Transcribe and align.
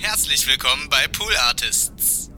Herzlich 0.00 0.46
willkommen 0.46 0.88
bei 0.88 1.08
Pool 1.08 1.36
Artists. 1.48 2.30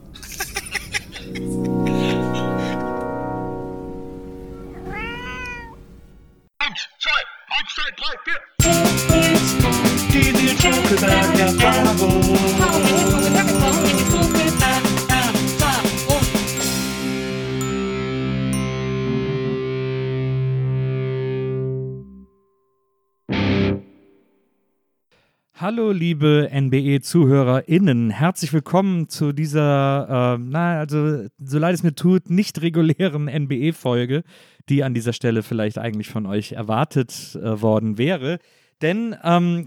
Eins, 6.59 6.89
zwei, 6.99 7.21
eins, 7.51 7.75
zwei, 7.75 7.91
drei, 7.99 8.17
vier. 8.25 8.41
Hallo, 25.61 25.91
liebe 25.93 26.49
NBE-ZuhörerInnen. 26.51 28.09
Herzlich 28.09 28.51
willkommen 28.55 29.11
zu 29.11 29.35
dieser, 29.35 30.39
äh, 30.39 30.43
na, 30.43 30.79
also, 30.79 31.27
so 31.39 31.59
leid 31.59 31.75
es 31.75 31.83
mir 31.83 31.95
tut, 31.95 32.31
nicht 32.31 32.63
regulären 32.63 33.29
NBE-Folge, 33.29 34.23
die 34.71 34.83
an 34.85 34.95
dieser 34.95 35.13
Stelle 35.13 35.43
vielleicht 35.43 35.77
eigentlich 35.77 36.09
von 36.09 36.25
euch 36.25 36.53
erwartet 36.53 37.39
äh, 37.43 37.61
worden 37.61 37.99
wäre. 37.99 38.39
Denn, 38.81 39.15
ähm, 39.23 39.67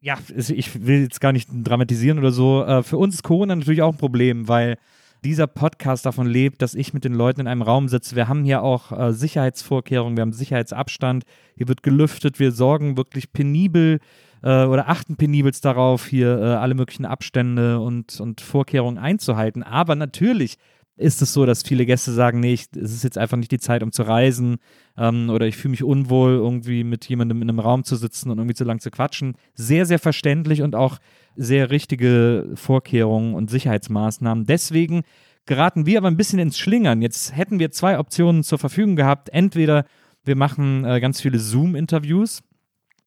ja, 0.00 0.16
ich 0.34 0.86
will 0.86 1.02
jetzt 1.02 1.20
gar 1.20 1.32
nicht 1.32 1.50
dramatisieren 1.52 2.18
oder 2.18 2.32
so. 2.32 2.64
Äh, 2.64 2.82
für 2.82 2.96
uns 2.96 3.16
ist 3.16 3.22
Corona 3.22 3.54
natürlich 3.54 3.82
auch 3.82 3.92
ein 3.92 3.98
Problem, 3.98 4.48
weil 4.48 4.78
dieser 5.24 5.46
Podcast 5.46 6.06
davon 6.06 6.26
lebt, 6.26 6.62
dass 6.62 6.74
ich 6.74 6.94
mit 6.94 7.04
den 7.04 7.12
Leuten 7.12 7.42
in 7.42 7.48
einem 7.48 7.60
Raum 7.60 7.88
sitze. 7.88 8.16
Wir 8.16 8.28
haben 8.28 8.44
hier 8.44 8.62
auch 8.62 8.98
äh, 8.98 9.12
Sicherheitsvorkehrungen, 9.12 10.16
wir 10.16 10.22
haben 10.22 10.32
Sicherheitsabstand, 10.32 11.24
hier 11.54 11.68
wird 11.68 11.82
gelüftet, 11.82 12.40
wir 12.40 12.50
sorgen 12.50 12.96
wirklich 12.96 13.30
penibel 13.34 14.00
äh, 14.42 14.64
oder 14.64 14.88
achten 14.88 15.16
penibelst 15.16 15.64
darauf, 15.64 16.06
hier 16.06 16.38
äh, 16.38 16.44
alle 16.54 16.74
möglichen 16.74 17.04
Abstände 17.04 17.80
und, 17.80 18.20
und 18.20 18.40
Vorkehrungen 18.40 18.98
einzuhalten. 18.98 19.62
Aber 19.62 19.94
natürlich 19.94 20.56
ist 20.98 21.22
es 21.22 21.32
so, 21.32 21.46
dass 21.46 21.62
viele 21.62 21.86
Gäste 21.86 22.12
sagen, 22.12 22.40
nee, 22.40 22.54
ich, 22.54 22.66
es 22.74 22.92
ist 22.92 23.04
jetzt 23.04 23.18
einfach 23.18 23.36
nicht 23.36 23.52
die 23.52 23.60
Zeit, 23.60 23.82
um 23.82 23.92
zu 23.92 24.02
reisen 24.02 24.56
ähm, 24.96 25.30
oder 25.30 25.46
ich 25.46 25.56
fühle 25.56 25.70
mich 25.70 25.84
unwohl, 25.84 26.32
irgendwie 26.32 26.82
mit 26.84 27.08
jemandem 27.08 27.40
in 27.40 27.48
einem 27.48 27.60
Raum 27.60 27.84
zu 27.84 27.96
sitzen 27.96 28.30
und 28.30 28.38
irgendwie 28.38 28.56
zu 28.56 28.64
lang 28.64 28.80
zu 28.80 28.90
quatschen. 28.90 29.36
Sehr, 29.54 29.86
sehr 29.86 30.00
verständlich 30.00 30.62
und 30.62 30.74
auch 30.74 30.98
sehr 31.36 31.70
richtige 31.70 32.50
Vorkehrungen 32.54 33.34
und 33.34 33.48
Sicherheitsmaßnahmen. 33.48 34.44
Deswegen 34.44 35.02
geraten 35.46 35.86
wir 35.86 35.98
aber 35.98 36.08
ein 36.08 36.16
bisschen 36.16 36.40
ins 36.40 36.58
Schlingern. 36.58 37.00
Jetzt 37.00 37.34
hätten 37.34 37.60
wir 37.60 37.70
zwei 37.70 37.98
Optionen 37.98 38.42
zur 38.42 38.58
Verfügung 38.58 38.96
gehabt. 38.96 39.28
Entweder 39.30 39.84
wir 40.24 40.36
machen 40.36 40.84
äh, 40.84 41.00
ganz 41.00 41.20
viele 41.20 41.38
Zoom-Interviews 41.38 42.42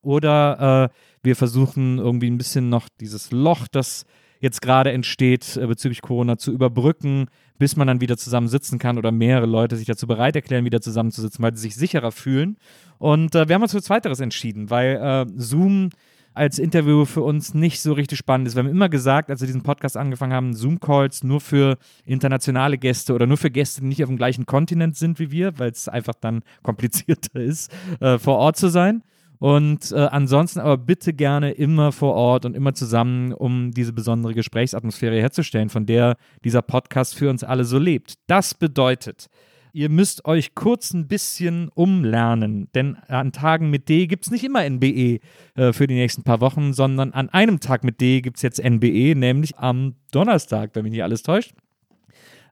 oder 0.02 0.92
äh, 0.92 0.96
wir 1.24 1.36
versuchen 1.36 1.98
irgendwie 1.98 2.30
ein 2.30 2.38
bisschen 2.38 2.70
noch 2.70 2.88
dieses 3.00 3.32
Loch, 3.32 3.68
das 3.68 4.06
jetzt 4.40 4.62
gerade 4.62 4.92
entsteht 4.92 5.56
äh, 5.58 5.68
bezüglich 5.68 6.02
Corona, 6.02 6.38
zu 6.38 6.52
überbrücken, 6.52 7.28
bis 7.58 7.76
man 7.76 7.88
dann 7.88 8.02
wieder 8.02 8.18
zusammen 8.18 8.48
sitzen 8.48 8.80
kann 8.80 8.98
oder 8.98 9.12
mehrere 9.12 9.46
Leute 9.46 9.78
sich 9.78 9.86
dazu 9.86 10.08
bereit 10.08 10.36
erklären, 10.36 10.66
wieder 10.66 10.82
zusammenzusitzen, 10.82 11.44
weil 11.44 11.56
sie 11.56 11.62
sich 11.62 11.76
sicherer 11.76 12.12
fühlen. 12.12 12.58
Und 12.98 13.36
äh, 13.36 13.48
wir 13.48 13.56
haben 13.56 13.62
uns 13.62 13.72
für 13.72 13.82
Zweiteres 13.82 14.20
entschieden, 14.20 14.70
weil 14.70 14.96
äh, 14.96 15.32
Zoom 15.36 15.90
als 16.34 16.60
Interview 16.60 17.06
für 17.06 17.22
uns 17.22 17.54
nicht 17.54 17.82
so 17.82 17.94
richtig 17.94 18.18
spannend 18.18 18.48
ist. 18.48 18.56
Wir 18.56 18.64
haben 18.64 18.70
immer 18.70 18.90
gesagt, 18.90 19.30
als 19.30 19.42
wir 19.42 19.48
diesen 19.48 19.64
Podcast 19.64 19.98
angefangen 19.98 20.34
haben, 20.34 20.54
Zoom-Calls 20.54 21.24
nur 21.24 21.42
für 21.42 21.78
internationale 22.06 22.78
Gäste 22.78 23.14
oder 23.14 23.28
nur 23.28 23.38
für 23.38 23.52
Gäste, 23.52 23.82
die 23.82 23.88
nicht 23.88 24.02
auf 24.04 24.10
dem 24.10 24.18
gleichen 24.18 24.46
Kontinent 24.46 24.96
sind 24.96 25.20
wie 25.20 25.32
wir, 25.32 25.60
weil 25.60 25.72
es 25.72 25.90
einfach 25.90 26.16
dann 26.20 26.42
komplizierter 26.64 27.40
ist, 27.42 27.72
äh, 28.00 28.18
vor 28.18 28.38
Ort 28.38 28.58
zu 28.58 28.70
sein. 28.70 29.04
Und 29.42 29.92
äh, 29.92 29.96
ansonsten 29.96 30.60
aber 30.60 30.78
bitte 30.78 31.14
gerne 31.14 31.54
immer 31.54 31.92
vor 31.92 32.14
Ort 32.14 32.46
und 32.46 32.56
immer 32.56 32.76
zusammen, 32.76 33.34
um 33.34 33.72
diese 33.72 33.92
besondere 33.92 34.36
Gesprächsatmosphäre 34.36 35.20
herzustellen, 35.20 35.70
von 35.70 35.88
der 35.88 36.18
dieser 36.44 36.62
Podcast 36.62 37.16
für 37.16 37.28
uns 37.28 37.44
alle 37.44 37.66
so 37.66 37.80
lebt. 37.80 38.20
Das 38.28 38.54
bedeutet, 38.54 39.30
ihr 39.74 39.90
müsst 39.90 40.26
euch 40.26 40.54
kurz 40.54 40.94
ein 40.94 41.08
bisschen 41.08 41.70
umlernen, 41.74 42.70
denn 42.76 42.98
an 43.08 43.32
Tagen 43.32 43.72
mit 43.72 43.90
D 43.90 44.06
gibt 44.06 44.26
es 44.26 44.32
nicht 44.32 44.44
immer 44.44 44.64
NBE 44.64 45.22
äh, 45.56 45.74
für 45.74 45.88
die 45.88 45.96
nächsten 45.96 46.22
paar 46.22 46.40
Wochen, 46.40 46.74
sondern 46.74 47.12
an 47.12 47.30
einem 47.30 47.60
Tag 47.60 47.84
mit 47.84 48.00
D 48.00 48.22
gibt 48.22 48.38
es 48.38 48.44
jetzt 48.44 48.64
NBE, 48.64 49.16
nämlich 49.16 49.58
am 49.58 49.96
Donnerstag, 50.12 50.76
wenn 50.76 50.84
mich 50.84 50.92
nicht 50.92 51.04
alles 51.04 51.24
täuscht. 51.24 51.56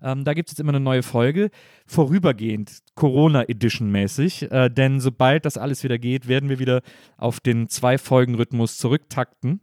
Ähm, 0.01 0.23
da 0.23 0.33
gibt 0.33 0.49
es 0.49 0.53
jetzt 0.53 0.59
immer 0.59 0.71
eine 0.71 0.79
neue 0.79 1.03
Folge, 1.03 1.49
vorübergehend, 1.85 2.79
Corona-Edition-mäßig. 2.95 4.51
Äh, 4.51 4.69
denn 4.69 4.99
sobald 4.99 5.45
das 5.45 5.57
alles 5.57 5.83
wieder 5.83 5.97
geht, 5.97 6.27
werden 6.27 6.49
wir 6.49 6.59
wieder 6.59 6.81
auf 7.17 7.39
den 7.39 7.69
Zwei-Folgen-Rhythmus 7.69 8.77
zurücktakten. 8.77 9.61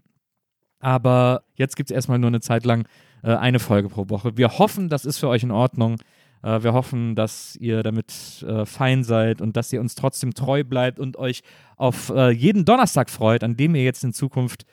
Aber 0.78 1.44
jetzt 1.54 1.76
gibt 1.76 1.90
es 1.90 1.94
erstmal 1.94 2.18
nur 2.18 2.28
eine 2.28 2.40
Zeit 2.40 2.64
lang 2.64 2.86
äh, 3.22 3.34
eine 3.34 3.58
Folge 3.58 3.88
pro 3.88 4.08
Woche. 4.08 4.36
Wir 4.36 4.58
hoffen, 4.58 4.88
das 4.88 5.04
ist 5.04 5.18
für 5.18 5.28
euch 5.28 5.42
in 5.42 5.50
Ordnung. 5.50 5.96
Äh, 6.42 6.62
wir 6.62 6.72
hoffen, 6.72 7.14
dass 7.14 7.56
ihr 7.56 7.82
damit 7.82 8.44
äh, 8.46 8.64
fein 8.66 9.04
seid 9.04 9.40
und 9.40 9.56
dass 9.56 9.72
ihr 9.72 9.80
uns 9.80 9.94
trotzdem 9.94 10.34
treu 10.34 10.64
bleibt 10.64 11.00
und 11.00 11.16
euch 11.16 11.42
auf 11.76 12.10
äh, 12.10 12.30
jeden 12.30 12.64
Donnerstag 12.64 13.10
freut, 13.10 13.42
an 13.42 13.56
dem 13.56 13.74
ihr 13.74 13.84
jetzt 13.84 14.04
in 14.04 14.12
Zukunft 14.12 14.64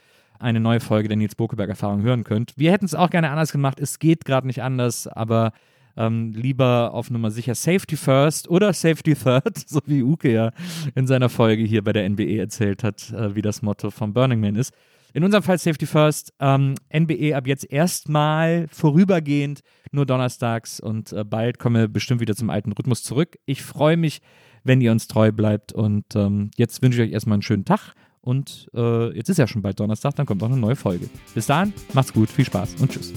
eine 0.44 0.60
neue 0.60 0.80
Folge 0.80 1.08
der 1.08 1.18
Nils 1.18 1.36
Bokeberg-Erfahrung 1.36 2.04
hören 2.04 2.24
könnt. 2.24 2.54
Wir 2.58 2.72
hätten 2.72 2.86
es 2.86 2.94
auch 2.94 3.10
gerne 3.10 3.30
anders 3.30 3.52
gemacht. 3.52 3.80
Es 3.80 3.98
geht 3.98 4.26
gerade 4.26 4.46
nicht 4.46 4.62
anders, 4.62 5.08
aber 5.08 5.54
ähm, 5.96 6.34
lieber 6.34 6.92
auf 6.94 7.10
Nummer 7.10 7.32
sicher 7.32 7.56
Safety 7.56 7.96
First 7.96 8.50
oder 8.50 8.74
Safety 8.74 9.16
Third, 9.16 9.58
so 9.68 9.80
wie 9.86 10.04
Uke 10.04 10.32
ja 10.32 10.52
in 10.96 11.08
seiner 11.08 11.30
Folge 11.30 11.64
hier 11.64 11.84
bei 11.84 11.94
der 11.94 12.10
NBE 12.10 12.38
erzählt 12.38 12.84
hat, 12.84 13.12
äh, 13.12 13.36
wie 13.36 13.42
das 13.42 13.62
Motto 13.62 13.90
vom 13.92 14.14
Burning 14.14 14.40
Man 14.40 14.56
ist. 14.56 14.74
In 15.14 15.24
unserem 15.24 15.44
Fall 15.44 15.60
Safety 15.60 15.86
First, 15.86 16.34
ähm, 16.40 16.74
NBE 16.92 17.36
ab 17.36 17.46
jetzt 17.46 17.72
erstmal 17.72 18.68
vorübergehend 18.70 19.62
nur 19.92 20.08
donnerstags 20.08 20.80
und 20.80 21.14
äh, 21.14 21.24
bald 21.24 21.60
kommen 21.60 21.76
wir 21.76 21.88
bestimmt 21.88 22.20
wieder 22.20 22.36
zum 22.36 22.50
alten 22.50 22.72
Rhythmus 22.72 23.04
zurück. 23.04 23.38
Ich 23.46 23.62
freue 23.62 23.96
mich, 23.96 24.22
wenn 24.64 24.82
ihr 24.82 24.92
uns 24.92 25.08
treu 25.08 25.32
bleibt 25.32 25.72
und 25.72 26.16
ähm, 26.16 26.50
jetzt 26.58 26.82
wünsche 26.82 27.04
ich 27.04 27.10
euch 27.10 27.14
erstmal 27.14 27.36
einen 27.36 27.44
schönen 27.44 27.66
Tag 27.66 27.94
und 28.24 28.70
äh, 28.74 29.16
jetzt 29.16 29.30
ist 29.30 29.38
ja 29.38 29.48
schon 29.48 29.62
bald 29.62 29.80
Donnerstag, 29.80 30.16
dann 30.16 30.26
kommt 30.26 30.42
auch 30.44 30.48
eine 30.48 30.58
neue 30.58 30.76
Folge. 30.76 31.10
Bis 31.34 31.46
dahin, 31.46 31.74
macht's 31.94 32.14
gut, 32.14 32.30
viel 32.30 32.46
Spaß 32.46 32.76
und 32.80 32.92
tschüss. 32.92 33.14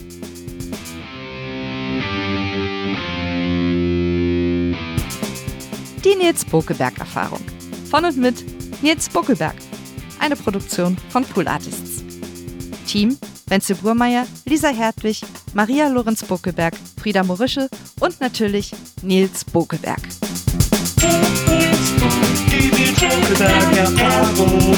Die 6.05 6.15
Nils 6.15 6.45
Bokeberg 6.45 6.99
Erfahrung. 6.99 7.41
Von 7.91 8.05
und 8.05 8.17
mit 8.17 8.45
Nils 8.83 9.09
Buckelberg. 9.09 9.57
Eine 10.19 10.37
Produktion 10.37 10.97
von 11.11 11.25
Pool 11.25 11.49
Artists. 11.49 12.05
Team 12.87 13.17
Wenzel 13.49 13.77
Burmeier, 13.77 14.27
Lisa 14.45 14.69
Hertwig, 14.69 15.21
Maria 15.55 15.89
Lorenz 15.89 16.25
Bokeberg, 16.25 16.75
Frieda 17.01 17.23
Morische 17.23 17.69
und 18.01 18.21
natürlich 18.21 18.73
Nils 19.03 19.45
Bokeberg. 19.45 20.01
Die 22.51 22.71
Nils 22.71 23.01
Buckelberg 23.01 23.77
Erfahrung. 23.77 24.77